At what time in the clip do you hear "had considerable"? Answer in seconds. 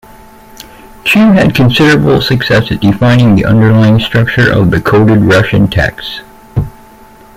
1.33-2.21